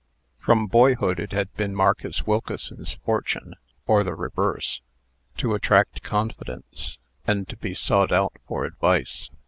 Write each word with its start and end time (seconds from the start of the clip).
From 0.39 0.65
boyhood, 0.65 1.19
it 1.19 1.31
had 1.31 1.53
been 1.53 1.75
Marcus 1.75 2.25
Wilkeson's 2.25 2.93
fortune 3.05 3.53
(or 3.85 4.03
the 4.03 4.15
reverse) 4.15 4.81
to 5.37 5.53
attract 5.53 6.01
confidence, 6.01 6.97
and 7.27 7.47
to 7.49 7.55
be 7.55 7.75
sought 7.75 8.11
out 8.11 8.33
for 8.47 8.65
advice. 8.65 9.29